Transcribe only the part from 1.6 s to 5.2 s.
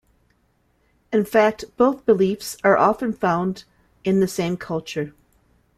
both beliefs are often found in the same culture.